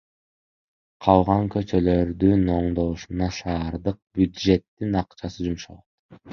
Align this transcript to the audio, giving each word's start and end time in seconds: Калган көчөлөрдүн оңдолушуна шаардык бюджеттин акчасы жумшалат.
Калган 1.07 1.49
көчөлөрдүн 1.55 2.49
оңдолушуна 2.55 3.29
шаардык 3.43 4.01
бюджеттин 4.21 5.01
акчасы 5.07 5.51
жумшалат. 5.53 5.89